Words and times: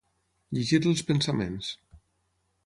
Llegir-li 0.57 0.89
els 0.93 1.03
pensaments. 1.11 1.71